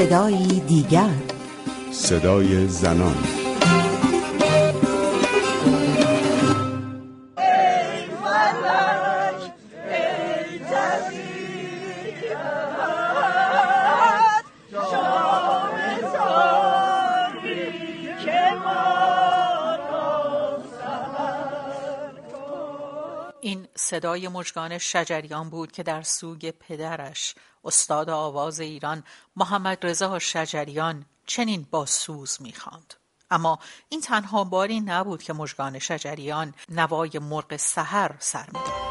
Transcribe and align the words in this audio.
صدایی 0.00 0.60
دیگر. 0.60 1.10
صدای 1.92 2.68
زنان. 2.68 3.39
صدای 23.90 24.28
مجگان 24.28 24.78
شجریان 24.78 25.50
بود 25.50 25.72
که 25.72 25.82
در 25.82 26.02
سوگ 26.02 26.50
پدرش 26.50 27.34
استاد 27.64 28.10
آواز 28.10 28.60
ایران 28.60 29.04
محمد 29.36 29.86
رضا 29.86 30.18
شجریان 30.18 31.04
چنین 31.26 31.66
با 31.70 31.86
سوز 31.86 32.36
می‌خواند. 32.40 32.94
اما 33.30 33.58
این 33.88 34.00
تنها 34.00 34.44
باری 34.44 34.80
نبود 34.80 35.22
که 35.22 35.32
مژگان 35.32 35.78
شجریان 35.78 36.54
نوای 36.68 37.18
مرغ 37.18 37.56
سحر 37.56 38.14
سر 38.18 38.46
می‌داد. 38.46 38.89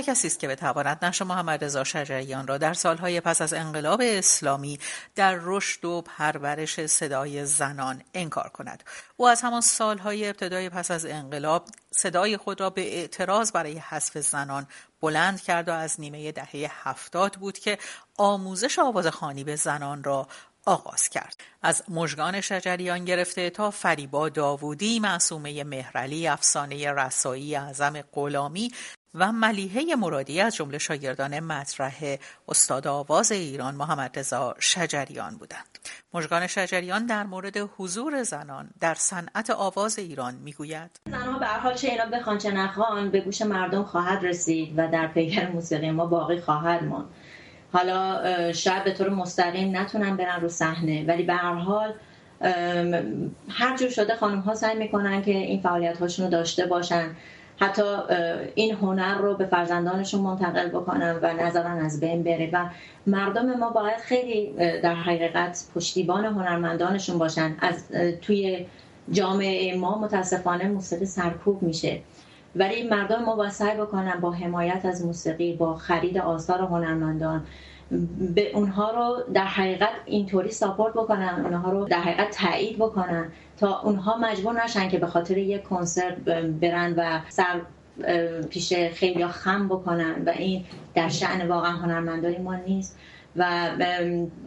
کمتر 0.00 0.12
کسی 0.12 0.26
است 0.26 0.38
که 0.38 0.48
بتواند 0.48 1.04
نقش 1.04 1.22
محمد 1.22 1.64
رضا 1.64 1.84
شجریان 1.84 2.46
را 2.46 2.58
در 2.58 2.74
سالهای 2.74 3.20
پس 3.20 3.42
از 3.42 3.52
انقلاب 3.52 4.02
اسلامی 4.04 4.78
در 5.14 5.38
رشد 5.42 5.84
و 5.84 6.02
پرورش 6.02 6.86
صدای 6.86 7.46
زنان 7.46 8.02
انکار 8.14 8.48
کند. 8.48 8.84
او 9.16 9.28
از 9.28 9.42
همان 9.42 9.60
سالهای 9.60 10.28
ابتدای 10.28 10.68
پس 10.68 10.90
از 10.90 11.06
انقلاب 11.06 11.68
صدای 11.90 12.36
خود 12.36 12.60
را 12.60 12.70
به 12.70 12.96
اعتراض 12.96 13.52
برای 13.52 13.78
حذف 13.78 14.18
زنان 14.18 14.66
بلند 15.00 15.40
کرد 15.40 15.68
و 15.68 15.72
از 15.72 16.00
نیمه 16.00 16.32
دهه 16.32 16.70
هفتاد 16.70 17.34
بود 17.34 17.58
که 17.58 17.78
آموزش 18.18 18.78
آواز 18.78 19.06
خانی 19.06 19.44
به 19.44 19.56
زنان 19.56 20.04
را 20.04 20.28
آغاز 20.64 21.08
کرد. 21.08 21.36
از 21.62 21.82
مژگان 21.88 22.40
شجریان 22.40 23.04
گرفته 23.04 23.50
تا 23.50 23.70
فریبا 23.70 24.28
داوودی 24.28 25.00
معصومه 25.00 25.64
مهرعلی 25.64 26.28
افسانه 26.28 26.92
رسایی 26.92 27.56
اعظم 27.56 28.02
غلامی 28.02 28.70
و 29.14 29.32
ملیحه 29.32 29.96
مرادی 29.96 30.40
از 30.40 30.56
جمله 30.56 30.78
شاگردان 30.78 31.40
مطرح 31.40 32.16
استاد 32.48 32.86
آواز 32.86 33.32
ایران 33.32 33.74
محمد 33.74 34.18
رضا 34.18 34.54
شجریان 34.58 35.36
بودند. 35.36 35.78
مژگان 36.14 36.46
شجریان 36.46 37.06
در 37.06 37.22
مورد 37.22 37.56
حضور 37.76 38.22
زنان 38.22 38.70
در 38.80 38.94
صنعت 38.94 39.50
آواز 39.50 39.98
ایران 39.98 40.34
می‌گوید. 40.34 40.90
زنها 41.10 41.38
به 41.38 41.46
حال 41.46 41.74
چه 41.74 41.88
اینا 41.88 42.06
بخوان 42.06 42.38
چه 42.38 42.50
نخوان 42.50 43.10
به 43.10 43.20
گوش 43.20 43.42
مردم 43.42 43.84
خواهد 43.84 44.24
رسید 44.24 44.74
و 44.76 44.88
در 44.88 45.06
پیکر 45.06 45.48
موسیقی 45.48 45.90
ما 45.90 46.06
باقی 46.06 46.40
خواهد 46.40 46.84
ماند. 46.84 47.08
حالا 47.72 48.52
شاید 48.52 48.84
به 48.84 48.92
طور 48.92 49.08
مستقیم 49.08 49.76
نتونن 49.76 50.16
برن 50.16 50.40
رو 50.40 50.48
صحنه 50.48 51.04
ولی 51.06 51.22
به 51.22 51.34
هر 51.34 51.54
حال 51.54 51.94
هر 53.48 53.76
جور 53.76 53.90
شده 53.90 54.16
خانم 54.16 54.40
ها 54.40 54.54
سعی 54.54 54.78
می‌کنن 54.78 55.22
که 55.22 55.30
این 55.30 55.60
فعالیت 55.62 55.98
هاشون 55.98 56.24
رو 56.24 56.30
داشته 56.30 56.66
باشن. 56.66 57.16
حتی 57.60 57.82
این 58.54 58.74
هنر 58.74 59.18
رو 59.18 59.34
به 59.34 59.46
فرزندانشون 59.46 60.20
منتقل 60.20 60.68
بکنن 60.68 61.18
و 61.22 61.32
نظران 61.32 61.78
از 61.78 62.00
بین 62.00 62.22
بره 62.22 62.50
و 62.52 62.66
مردم 63.06 63.58
ما 63.58 63.70
باید 63.70 63.96
خیلی 63.96 64.52
در 64.82 64.94
حقیقت 64.94 65.64
پشتیبان 65.74 66.24
هنرمندانشون 66.24 67.18
باشن. 67.18 67.56
از 67.60 67.88
توی 68.22 68.66
جامعه 69.10 69.76
ما 69.76 69.98
متاسفانه 69.98 70.68
موسیقی 70.68 71.06
سرکوب 71.06 71.62
میشه. 71.62 72.00
ولی 72.56 72.88
مردم 72.88 73.24
ما 73.24 73.36
باید 73.36 73.52
سعی 73.52 73.76
بکنن 73.76 74.20
با 74.20 74.30
حمایت 74.32 74.84
از 74.84 75.04
موسیقی 75.06 75.52
با 75.52 75.74
خرید 75.74 76.18
آثار 76.18 76.60
هنرمندان 76.60 77.46
به 78.34 78.52
اونها 78.54 78.90
رو 78.90 79.32
در 79.34 79.44
حقیقت 79.44 79.92
اینطوری 80.06 80.50
ساپورت 80.50 80.94
بکنن 80.94 81.40
اونها 81.44 81.72
رو 81.72 81.84
در 81.84 82.00
حقیقت 82.00 82.30
تایید 82.30 82.76
بکنن 82.76 83.32
تا 83.56 83.80
اونها 83.80 84.18
مجبور 84.18 84.64
نشن 84.64 84.88
که 84.88 84.98
به 84.98 85.06
خاطر 85.06 85.38
یک 85.38 85.62
کنسرت 85.62 86.16
برن 86.60 86.94
و 86.96 87.20
سر 87.28 87.60
پیش 88.50 88.74
خیلی 88.74 89.26
خم 89.26 89.68
بکنن 89.68 90.22
و 90.26 90.30
این 90.30 90.64
در 90.94 91.08
شعن 91.08 91.48
واقعا 91.48 91.72
هنرمندانی 91.72 92.38
ما 92.38 92.54
نیست 92.54 92.98
و 93.36 93.70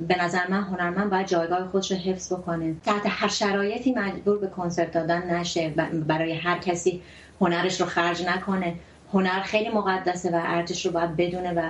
به 0.08 0.24
نظر 0.24 0.48
من 0.50 0.62
هنرمند 0.62 1.10
باید 1.10 1.28
جایگاه 1.28 1.68
خودش 1.68 1.92
رو 1.92 1.98
حفظ 1.98 2.34
بکنه. 2.34 2.76
تحت 2.86 3.02
هر 3.06 3.28
شرایطی 3.28 3.94
مجبور 3.94 4.38
به 4.38 4.48
کنسرت 4.48 4.92
دادن 4.92 5.36
نشه 5.36 5.70
برای 6.08 6.34
هر 6.34 6.58
کسی 6.58 7.02
هنرش 7.42 7.82
رو 7.82 7.88
خرج 7.88 8.26
نکنه. 8.26 8.76
هنر 9.14 9.42
خیلی 9.42 9.70
مقدسه 9.70 10.32
و 10.32 10.36
ارزش 10.36 10.86
رو 10.86 10.92
باید 10.92 11.16
بدونه 11.16 11.54
و 11.54 11.70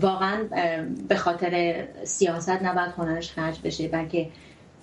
واقعا 0.00 0.44
به 1.08 1.16
خاطر 1.16 1.84
سیاست 2.04 2.50
نباید 2.62 2.92
هنرش 2.98 3.32
خرج 3.32 3.60
بشه 3.64 3.88
بلکه 3.88 4.30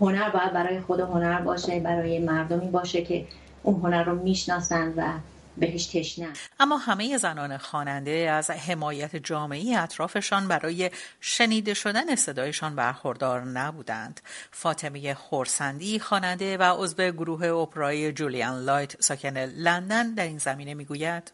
هنر 0.01 0.29
باید 0.29 0.53
برای 0.53 0.81
خود 0.81 1.00
هنر 1.00 1.41
باشه 1.41 1.79
برای 1.79 2.19
مردمی 2.19 2.68
باشه 2.68 3.01
که 3.01 3.28
اون 3.63 3.81
هنر 3.81 4.03
رو 4.03 4.16
می‌شناسن 4.16 4.94
و 4.97 5.13
بهش 5.57 5.85
تشنه 5.85 6.28
اما 6.59 6.78
همه 6.78 7.18
زنان 7.18 7.57
خواننده 7.57 8.12
از 8.12 8.50
حمایت 8.50 9.16
جامعی 9.16 9.75
اطرافشان 9.75 10.47
برای 10.47 10.91
شنیده 11.22 11.74
شدن 11.74 12.16
صدایشان 12.16 12.75
برخوردار 12.75 13.41
نبودند. 13.41 14.22
فاطمه 14.51 15.13
خورسندی 15.13 16.00
خواننده 16.00 16.57
و 16.57 16.63
عضو 16.78 17.12
گروه 17.12 17.45
اپرای 17.45 18.12
جولیان 18.12 18.63
لایت 18.63 19.01
ساکن 19.01 19.38
لندن 19.38 20.13
در 20.13 20.24
این 20.24 20.38
زمینه 20.38 20.74
می‌گوید. 20.74 21.31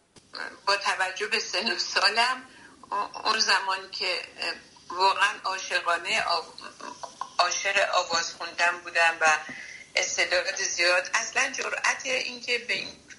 با 0.66 0.74
توجه 0.76 1.26
به 1.30 1.38
سن 1.38 1.76
سالم 1.78 2.36
اون 3.24 3.38
زمانی 3.38 3.90
که 3.90 4.22
واقعا 4.88 5.38
عاشقانه 5.44 6.24
عاشق 7.38 7.94
آواز 7.94 8.32
خوندن 8.32 8.80
بودم 8.84 9.16
و 9.20 9.38
استعداد 9.96 10.56
زیاد 10.56 11.10
اصلا 11.14 11.52
جرأت 11.52 12.06
اینکه 12.06 12.58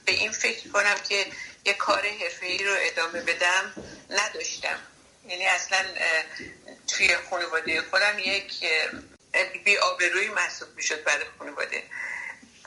به 0.06 0.12
این 0.12 0.32
فکر 0.32 0.70
کنم 0.70 0.96
که 1.10 1.26
یه 1.66 1.74
کار 1.74 2.06
ای 2.42 2.64
رو 2.64 2.76
ادامه 2.78 3.22
بدم 3.22 3.74
نداشتم. 4.10 4.80
یعنی 5.28 5.46
اصلا 5.46 5.86
توی 6.88 7.18
خانواده 7.30 7.82
خودم 7.82 8.20
یک 8.20 8.64
بی 9.64 9.78
آبروی 9.78 10.30
محسوب 10.30 10.76
می‌شد 10.76 11.04
برای 11.04 11.26
خانواده. 11.40 11.84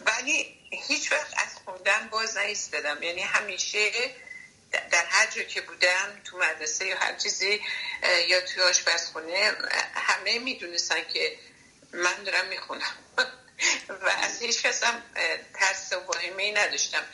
ولی 0.07 0.59
هیچ 0.71 1.13
وقت 1.13 1.35
از 1.37 1.55
خوندن 1.65 2.09
باز 2.11 2.39
دادم 2.73 3.03
یعنی 3.03 3.21
همیشه 3.23 3.91
جا 5.35 5.43
که 5.43 5.61
بودم 5.61 6.21
تو 6.25 6.39
مدرسه 6.39 6.87
یا 6.87 6.99
هر 6.99 7.17
چیزی 7.17 7.61
یا 8.29 8.41
توی 8.41 8.63
آشپزخونه 8.63 9.53
همه 9.95 10.39
می‌دونستن 10.39 11.05
که 11.13 11.37
من 11.93 12.25
دارم 12.25 12.47
می‌خونم. 12.47 12.95
و 14.03 14.09
از 14.23 14.43
هیچ 14.43 14.63
کسم 14.63 15.03
ترس 15.55 15.93
و 15.93 15.97
واهمه 15.97 16.53
نداشتم. 16.53 17.05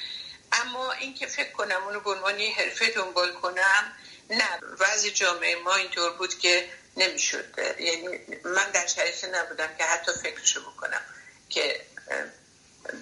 اما 0.53 0.93
اینکه 0.93 1.27
فکر 1.27 1.53
کنم 1.53 1.83
اونو 1.85 2.01
به 2.01 2.11
عنوان 2.11 2.41
حرفه 2.41 2.91
دنبال 2.91 3.33
کنم 3.33 3.97
نه. 4.31 4.59
وضع 4.81 5.11
جامعه 5.11 5.57
ما 5.57 5.75
اینطور 5.75 6.11
بود 6.13 6.39
که 6.39 6.71
نمی‌شد. 6.97 7.59
یعنی 7.79 8.19
من 8.45 8.71
در 8.71 8.87
شرایطی 8.87 9.27
نبودم 9.27 9.77
که 9.79 9.85
حتی 9.85 10.13
فکرشو 10.23 10.71
بکنم 10.71 11.03
که 11.49 11.81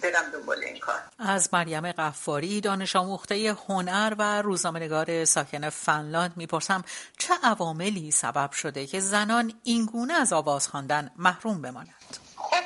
برم 0.02 0.30
دنبال 0.30 0.64
این 0.64 0.78
کار. 0.78 1.02
از 1.18 1.48
مریم 1.52 1.92
قفاری 1.92 2.60
دانش 2.60 2.96
آموخته 2.96 3.56
هنر 3.68 4.14
و 4.18 4.42
روزنامه‌نگار 4.42 5.24
ساکن 5.24 5.70
فنلاند 5.70 6.32
می‌پرسم 6.36 6.84
چه 7.18 7.34
عواملی 7.42 8.10
سبب 8.10 8.52
شده 8.52 8.86
که 8.86 9.00
زنان 9.00 9.60
اینگونه 9.64 10.14
از 10.14 10.32
آواز 10.32 10.68
خواندن 10.68 11.10
محروم 11.16 11.62
بمانند؟ 11.62 12.16
خب 12.36 12.64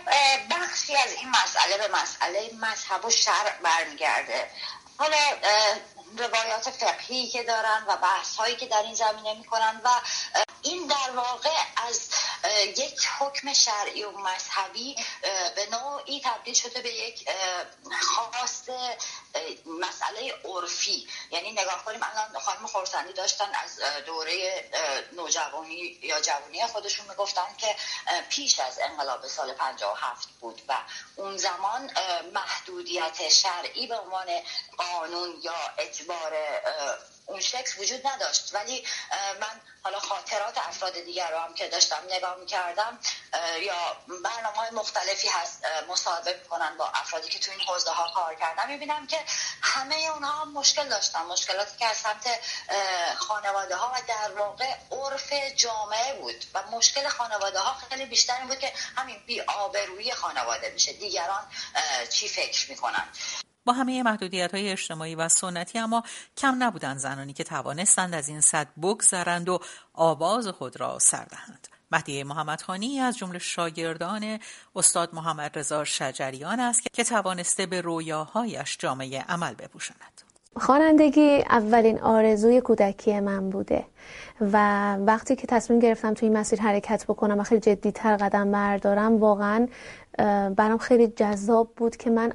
بخشی 0.50 0.96
از 0.96 1.12
این 1.12 1.30
مسئله 1.30 1.88
به 1.88 1.94
مسئله 2.02 2.50
مذهب 2.60 3.04
و 3.04 3.10
شرع 3.10 3.60
برمیگرده. 3.64 4.50
حالا 4.98 5.16
روایات 6.18 6.70
فقهی 6.70 7.28
که 7.28 7.42
دارن 7.42 7.84
و 7.88 7.96
بحث 7.96 8.36
هایی 8.36 8.56
که 8.56 8.66
در 8.66 8.82
این 8.82 8.94
زمینه 8.94 9.34
می‌کنن 9.38 9.80
و 9.84 9.88
این 10.62 10.86
در 10.86 11.16
واقع 11.16 11.50
از 11.88 12.08
یک 12.76 13.06
حکم 13.18 13.52
شرعی 13.52 14.04
و 14.04 14.10
مذهبی 14.10 14.96
به 15.56 15.66
نوعی 15.70 16.20
تبدیل 16.24 16.54
شده 16.54 16.80
به 16.82 16.94
یک 16.94 17.28
خواست 18.00 18.70
مسئله 19.66 20.34
عرفی. 20.62 21.08
یعنی 21.30 21.52
نگاه 21.52 21.84
کنیم 21.84 22.00
الان 22.02 22.40
خانم 22.40 22.66
خورسندی 22.66 23.12
داشتن 23.12 23.54
از 23.54 23.80
دوره 24.06 24.64
نوجوانی 25.12 25.98
یا 26.02 26.20
جوانی 26.20 26.66
خودشون 26.66 27.08
می‌گفتن 27.08 27.56
که 27.58 27.76
پیش 28.30 28.60
از 28.60 28.78
انقلاب 28.78 29.26
سال 29.26 29.52
57 29.52 30.28
بود 30.40 30.62
و 30.68 30.78
اون 31.16 31.36
زمان 31.36 31.90
محدودیت 32.32 33.28
شرعی 33.28 33.86
به 33.86 33.96
عنوان 33.98 34.26
قانون 34.78 35.40
یا 35.42 35.54
اجبار 35.78 36.32
اون 37.26 37.40
شکل 37.40 37.82
وجود 37.82 38.06
نداشت. 38.06 38.54
ولی 38.54 38.86
من 39.40 39.60
حالا 39.84 40.00
خاطرات 40.00 40.58
افراد 40.58 40.92
دیگر 40.92 41.30
رو 41.30 41.38
هم 41.38 41.54
که 41.54 41.68
داشتم 41.68 42.02
نگاه 42.10 42.36
می‌کردم 42.36 42.98
یا 43.60 43.96
برنامه 44.24 44.56
های 44.56 44.70
مختلفی 44.70 45.28
هست 45.28 45.64
مصاحبه 45.88 46.38
می‌کنن 46.42 46.76
با 46.76 46.88
افرادی 46.88 47.28
که 47.28 47.38
تو 47.38 47.50
این 47.50 47.60
حوزه 47.60 47.90
ها 47.90 48.12
کار 48.14 48.34
کردن. 48.34 48.68
می‌بینم 48.68 49.06
که 49.06 49.24
همه 49.62 49.96
اونها 50.14 50.44
مشکل 50.54 50.88
داشتن 50.88 51.22
مشکلاتی 51.22 51.78
که 51.78 51.86
از 51.86 51.96
سمت 51.96 52.26
خانواده 53.16 53.76
ها 53.76 53.92
و 53.94 54.00
در 54.08 54.38
واقع 54.38 54.74
عرف 54.90 55.32
جامعه 55.56 56.20
بود 56.20 56.44
و 56.54 56.62
مشکل 56.76 57.08
خانواده 57.08 57.58
ها 57.58 57.74
خیلی 57.74 58.06
بیشتر 58.06 58.38
این 58.38 58.48
بود 58.48 58.58
که 58.58 58.72
همین 58.96 59.16
بی 59.26 59.40
آبرویی 59.40 60.12
خانواده 60.12 60.70
میشه 60.70 60.92
دیگران 60.92 61.42
چی 62.10 62.28
فکر 62.28 62.70
می‌کنن 62.70 63.04
با 63.64 63.72
همه 63.72 64.02
محدودیت 64.02 64.54
های 64.54 64.68
اجتماعی 64.68 65.14
و 65.14 65.28
سنتی 65.28 65.78
اما 65.78 66.02
کم 66.36 66.62
نبودند 66.62 66.98
زنانی 66.98 67.32
که 67.32 67.44
توانستند 67.44 68.14
از 68.14 68.28
این 68.28 68.40
صد 68.40 68.68
بگذرند 68.82 69.48
و 69.48 69.58
آواز 69.92 70.48
خود 70.48 70.80
را 70.80 70.98
سر 70.98 71.24
دهند. 71.24 71.68
مهدیه 71.92 72.24
محمدخانی 72.24 73.00
از 73.00 73.18
جمله 73.18 73.38
شاگردان 73.38 74.40
استاد 74.76 75.14
محمد 75.14 75.58
رضا 75.58 75.84
شجریان 75.84 76.60
است 76.60 76.82
که 76.92 77.04
توانسته 77.04 77.66
به 77.66 77.80
رویاهایش 77.80 78.76
جامعه 78.78 79.22
عمل 79.22 79.54
بپوشاند. 79.54 80.21
خوانندگی 80.56 81.44
اولین 81.50 82.00
آرزوی 82.00 82.60
کودکی 82.60 83.20
من 83.20 83.50
بوده 83.50 83.84
و 84.40 84.96
وقتی 84.96 85.36
که 85.36 85.46
تصمیم 85.46 85.78
گرفتم 85.78 86.14
توی 86.14 86.28
این 86.28 86.38
مسیر 86.38 86.60
حرکت 86.60 87.04
بکنم 87.08 87.40
و 87.40 87.42
خیلی 87.42 87.60
جدیتر 87.60 88.16
قدم 88.16 88.52
بردارم 88.52 89.16
واقعا 89.16 89.68
برام 90.56 90.78
خیلی 90.78 91.06
جذاب 91.06 91.72
بود 91.76 91.96
که 91.96 92.10
من 92.10 92.32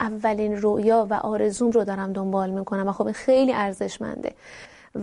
اولین 0.00 0.56
رویا 0.56 1.06
و 1.10 1.14
آرزوم 1.14 1.70
رو 1.70 1.84
دارم 1.84 2.12
دنبال 2.12 2.50
می‌کنم 2.50 2.88
و 2.88 2.92
خب 2.92 3.12
خیلی 3.12 3.52
ارزشمنده. 3.52 4.32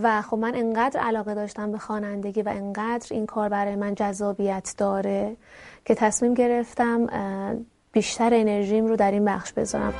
و 0.02 0.22
خب 0.22 0.38
من 0.38 0.54
انقدر 0.54 1.00
علاقه 1.00 1.34
داشتم 1.34 1.72
به 1.72 1.78
خوانندگی 1.78 2.42
و 2.42 2.48
انقدر 2.48 3.06
این 3.10 3.26
کار 3.26 3.48
برای 3.48 3.76
من 3.76 3.94
جذابیت 3.94 4.74
داره 4.78 5.36
که 5.84 5.94
تصمیم 5.94 6.34
گرفتم 6.34 7.06
بیشتر 7.92 8.34
انرژیم 8.34 8.86
رو 8.86 8.96
در 8.96 9.10
این 9.10 9.24
بخش 9.24 9.52
بذارم. 9.52 9.94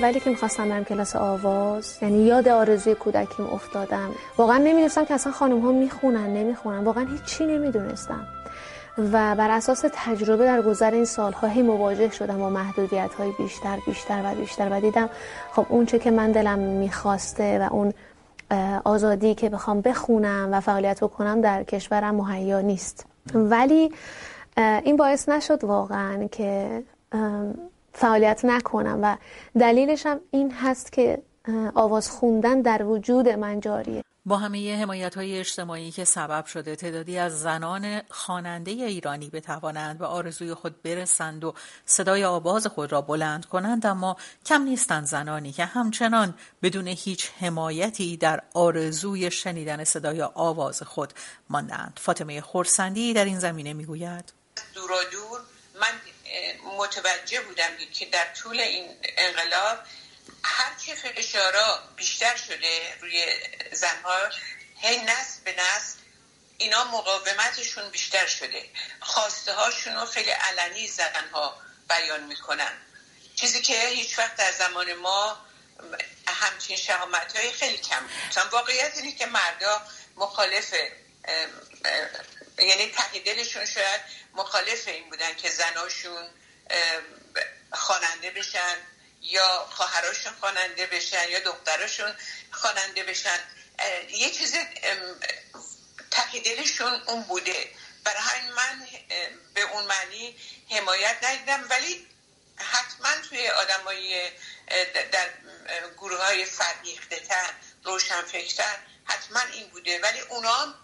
اولی 0.00 0.20
که 0.20 0.30
می‌خواستم 0.30 0.68
برم 0.68 0.84
کلاس 0.84 1.16
آواز 1.16 1.98
یعنی 2.02 2.22
یاد 2.22 2.48
آرزوی 2.48 2.94
کودکیم 2.94 3.46
افتادم. 3.46 4.10
واقعا 4.38 4.58
نمی‌دونستم 4.58 5.04
که 5.04 5.14
اصلا 5.14 5.32
خانم 5.32 5.60
ها 5.60 5.72
می‌خونن 5.72 6.26
نمی‌خونن. 6.26 6.84
واقعا 6.84 7.04
هیچی 7.04 7.46
نمی‌دونستم. 7.46 8.26
و 8.98 9.34
بر 9.34 9.50
اساس 9.50 9.84
تجربه 9.92 10.44
در 10.44 10.62
گذر 10.62 10.90
این 10.90 11.04
سالها 11.04 11.46
هی 11.46 11.62
مواجه 11.62 12.10
شدم 12.10 12.38
با 12.38 12.50
محدودیت 12.50 13.14
های 13.18 13.32
بیشتر 13.38 13.78
بیشتر 13.86 14.22
و 14.24 14.34
بیشتر 14.34 14.68
و 14.72 14.80
دیدم 14.80 15.10
خب 15.52 15.66
اون 15.68 15.86
چه 15.86 15.98
که 15.98 16.10
من 16.10 16.32
دلم 16.32 16.58
می‌خواسته 16.58 17.58
و 17.58 17.74
اون 17.74 17.92
آزادی 18.84 19.34
که 19.34 19.48
بخوام 19.48 19.80
بخونم 19.80 20.48
و 20.52 20.60
فعالیت 20.60 21.04
بکنم 21.04 21.40
در 21.40 21.62
کشورم 21.64 22.14
مهیا 22.14 22.60
نیست. 22.60 23.06
ولی 23.34 23.92
این 24.56 24.96
باعث 24.96 25.28
نشد 25.28 25.64
واقعا 25.64 26.28
که 26.28 26.82
فعالیت 28.00 28.40
نکنم 28.44 28.98
و 29.02 29.16
دلیلش 29.60 30.06
هم 30.06 30.20
این 30.30 30.52
هست 30.52 30.92
که 30.92 31.22
آواز 31.74 32.10
خوندن 32.10 32.62
در 32.62 32.84
وجود 32.84 33.28
من 33.28 33.60
جاریه. 33.60 34.04
با 34.26 34.36
همه 34.36 34.82
حمایت 34.82 35.14
های 35.14 35.38
اجتماعی 35.38 35.90
که 35.90 36.04
سبب 36.04 36.44
شده 36.44 36.76
تعدادی 36.76 37.18
از 37.18 37.40
زنان 37.40 38.02
خواننده 38.10 38.70
ایرانی 38.70 39.30
بتوانند 39.30 39.98
به 39.98 40.06
آرزوی 40.06 40.54
خود 40.54 40.82
برسند 40.82 41.44
و 41.44 41.54
صدای 41.84 42.24
آواز 42.24 42.66
خود 42.66 42.92
را 42.92 43.00
بلند 43.00 43.46
کنند 43.46 43.86
اما 43.86 44.16
کم 44.46 44.62
نیستند 44.62 45.04
زنانی 45.04 45.52
که 45.52 45.64
همچنان 45.64 46.34
بدون 46.62 46.86
هیچ 46.86 47.30
حمایتی 47.40 48.16
در 48.16 48.42
آرزوی 48.54 49.30
شنیدن 49.30 49.84
صدای 49.84 50.22
آواز 50.22 50.82
خود 50.82 51.12
ماندند 51.50 52.00
فاطمه 52.02 52.40
خورسندی 52.40 53.12
در 53.14 53.24
این 53.24 53.38
زمینه 53.38 53.72
می‌گوید. 53.72 54.32
دور 54.74 54.88
دور 55.12 55.40
متوجه 56.64 57.40
بودم 57.40 57.76
که 57.94 58.06
در 58.06 58.34
طول 58.34 58.60
این 58.60 58.96
انقلاب 59.02 59.78
هرچی 60.44 60.94
فشارا 60.94 61.82
بیشتر 61.96 62.36
شده 62.36 62.94
روی 63.00 63.26
زنها 63.72 64.16
هی 64.80 64.96
نسل 64.96 65.40
به 65.44 65.52
نسل 65.52 65.98
اینا 66.58 66.84
مقاومتشون 66.84 67.90
بیشتر 67.90 68.26
شده. 68.26 68.70
خواسته 69.00 69.52
هاشون 69.52 69.94
رو 69.94 70.06
خیلی 70.06 70.30
علنی 70.30 70.88
زنها 70.88 71.60
بیان 71.88 72.24
می‌کنن. 72.24 72.72
چیزی 73.36 73.62
که 73.62 73.88
هیچ 73.88 74.18
وقت 74.18 74.36
در 74.36 74.52
زمان 74.52 74.94
ما 74.94 75.46
همچین 76.26 76.76
شهامت 76.76 77.36
های 77.36 77.52
خیلی 77.52 77.78
کم 77.78 78.00
بود. 78.00 78.52
واقعیت 78.52 78.96
اینه 78.96 79.12
که 79.12 79.26
مردا 79.26 79.82
مخالف 80.16 80.74
یعنی 82.60 82.90
ته 82.90 83.44
شاید 83.44 84.00
مخالف 84.34 84.88
این 84.88 85.10
بودن 85.10 85.34
که 85.34 85.50
زناشون 85.50 86.30
خواننده 87.72 88.30
بشن 88.30 88.76
یا 89.22 89.66
خواهراشون 89.70 90.32
خواننده 90.40 90.86
بشن 90.86 91.28
یا 91.28 91.38
دختراشون 91.38 92.16
خواننده 92.50 93.02
بشن. 93.02 93.38
یه 94.08 94.30
چیز 94.30 94.54
تقیدلشون 96.10 97.02
اون 97.06 97.22
بوده. 97.22 97.70
برای 98.04 98.20
همین 98.20 98.52
من 98.52 98.86
به 99.54 99.60
اون 99.60 99.84
معنی 99.84 100.36
حمایت 100.70 101.16
ندیدم 101.22 101.66
ولی 101.70 102.06
حتما 102.56 103.28
توی 103.28 103.48
آدمای 103.48 104.30
در 105.12 105.30
گروه 105.96 106.22
های 106.22 106.44
فرهیخته 106.44 107.20
تر 107.20 107.50
روشن 107.84 108.22
فکرتر 108.22 108.76
حتما 109.04 109.40
این 109.40 109.68
بوده. 109.68 110.00
ولی 110.00 110.20
اونا 110.20 110.74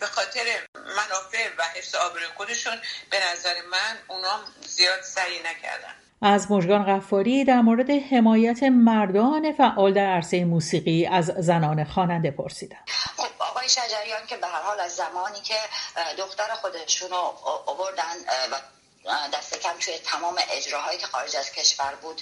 به 0.00 0.06
خاطر 0.06 0.44
منافع 0.74 1.48
و 1.58 1.62
حفظ 1.62 1.94
آبروی 1.94 2.26
خودشون 2.36 2.76
به 3.10 3.16
نظر 3.32 3.54
من 3.70 3.98
اونا 4.08 4.40
زیاد 4.66 5.02
سعی 5.02 5.38
نکردن. 5.38 5.94
از 6.22 6.50
مژگان 6.50 6.84
غفاری 6.96 7.44
در 7.44 7.60
مورد 7.60 7.90
حمایت 7.90 8.62
مردان 8.62 9.52
فعال 9.52 9.94
در 9.94 10.06
عرصه 10.06 10.44
موسیقی 10.44 11.06
از 11.06 11.24
زنان 11.26 11.84
خواننده 11.84 12.30
پرسیدم. 12.30 12.84
خب 13.16 13.28
آقای 13.38 13.68
شجریان 13.68 14.26
که 14.26 14.36
به 14.36 14.46
هر 14.46 14.62
حال 14.62 14.80
از 14.80 14.96
زمانی 14.96 15.40
که 15.40 15.54
دختر 16.18 16.54
خودشون 16.54 17.10
رو 17.10 17.16
آوردن 17.66 18.14
و 18.52 18.56
دست 19.34 19.60
کم 19.60 19.78
توی 19.80 19.98
تمام 19.98 20.38
اجراهایی 20.52 20.98
که 20.98 21.06
خارج 21.06 21.36
از 21.36 21.52
کشور 21.52 21.94
بود 22.02 22.20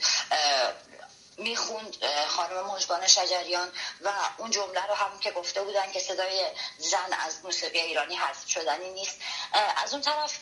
می‌خوند 1.39 1.97
خانم 2.29 2.67
مجبان 2.67 3.07
شجریان 3.07 3.73
و 4.01 4.13
اون 4.37 4.51
جمله 4.51 4.87
رو 4.87 4.95
هم 4.95 5.19
که 5.21 5.31
گفته 5.31 5.63
بودن 5.63 5.93
که 5.93 6.01
صدای 6.01 6.47
زن 6.79 7.13
از 7.27 7.45
موسیقی 7.45 7.79
ایرانی 7.79 8.17
حذف 8.17 8.49
شدنی 8.49 8.91
نیست. 8.91 9.17
از 9.77 9.93
اون 9.93 10.03
طرف 10.03 10.39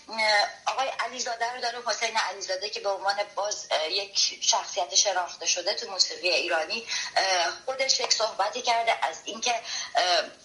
آقای 0.67 0.89
علیزاده 0.89 1.53
رو 1.53 1.61
داره 1.61 1.83
حسین 1.87 2.17
علیزاده 2.17 2.71
که 2.71 2.81
به 2.81 2.89
عنوان 2.89 3.17
باز 3.35 3.69
یک 3.91 4.39
شخصیت 4.41 4.95
شناخته 4.95 5.47
شده 5.47 5.75
تو 5.75 5.91
موسیقی 5.91 6.29
ایرانی 6.29 6.87
خودش 7.65 8.01
یک 8.01 8.13
صحبتی 8.13 8.63
کرده 8.63 8.99
از 9.05 9.17
اینکه 9.25 9.55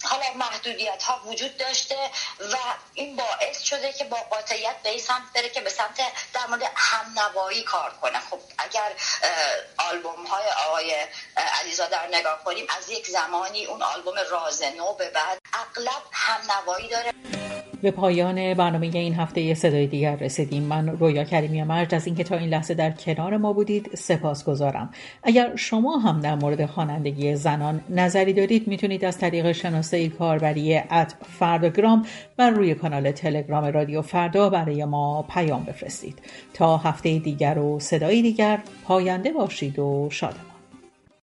حالا 0.02 0.32
محدودیت 0.34 1.02
ها 1.02 1.20
وجود 1.24 1.56
داشته 1.56 2.10
و 2.40 2.56
این 2.94 3.16
باعث 3.16 3.62
شده 3.62 3.92
که 3.92 4.04
با 4.04 4.16
قاطعیت 4.16 4.76
به 4.82 4.88
این 4.88 5.00
سمت 5.00 5.32
بره 5.34 5.48
که 5.48 5.60
به 5.60 5.70
سمت 5.70 6.00
در 6.32 6.46
مورد 6.46 6.70
همنوایی 6.74 7.62
کار 7.62 7.90
کنه. 8.02 8.20
خب 8.20 8.40
اگر 8.58 8.92
آلبوم 9.78 10.26
های 10.40 10.68
آقای 10.68 10.94
علیزاده 11.36 12.02
رو 12.02 12.14
نگاه 12.14 12.44
کنیم 12.44 12.66
از 12.78 12.90
یک 12.90 13.06
زمانی 13.06 13.66
اون 13.66 13.82
آلبوم 13.82 14.14
راز 14.30 14.62
نو 14.62 14.94
به 14.94 15.10
بعد 15.10 15.38
اغلب 15.54 16.02
هم 16.12 16.40
نوایی 16.52 16.88
داره. 16.88 17.29
به 17.82 17.90
پایان 17.90 18.54
برنامه 18.54 18.90
این 18.94 19.14
هفته 19.14 19.54
صدای 19.54 19.86
دیگر 19.86 20.16
رسیدیم. 20.16 20.62
من 20.62 20.88
رویا 20.88 21.24
کریمی 21.24 21.62
مرج 21.62 21.94
از 21.94 22.06
اینکه 22.06 22.24
تا 22.24 22.36
این 22.36 22.48
لحظه 22.48 22.74
در 22.74 22.90
کنار 22.90 23.36
ما 23.36 23.52
بودید 23.52 23.90
سپاس 23.94 24.44
گذارم 24.44 24.90
اگر 25.22 25.56
شما 25.56 25.98
هم 25.98 26.20
در 26.20 26.34
مورد 26.34 26.66
خوانندگی 26.66 27.36
زنان 27.36 27.80
نظری 27.88 28.32
دارید 28.32 28.68
می‌تونید 28.68 29.04
از 29.04 29.18
طریق 29.18 29.52
شناسه 29.52 30.08
کاربری 30.08 30.76
ات 30.76 31.14
فرداگرام 31.38 32.06
و 32.38 32.50
روی 32.50 32.74
کانال 32.74 33.12
تلگرام 33.12 33.64
رادیو 33.64 34.02
فردا 34.02 34.50
برای 34.50 34.84
ما 34.84 35.22
پیام 35.22 35.64
بفرستید. 35.64 36.18
تا 36.54 36.76
هفته 36.76 37.18
دیگر 37.18 37.58
و 37.58 37.80
صدای 37.80 38.22
دیگر 38.22 38.58
پاینده 38.84 39.32
باشید 39.32 39.78
و 39.78 40.08
شاد 40.10 40.49